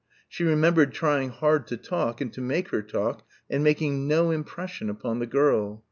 [0.27, 4.89] She remembered trying hard to talk and to make her talk and making no impression
[4.89, 5.79] upon the girl.